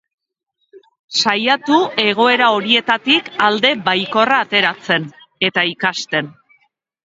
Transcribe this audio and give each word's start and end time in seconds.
Saiatu 1.17 1.77
egoera 2.05 2.49
horietatik 2.57 3.31
alde 3.51 3.73
baikorra 3.93 4.43
ateratzen, 4.49 5.09
eta 5.53 5.71
ikasten. 5.77 6.37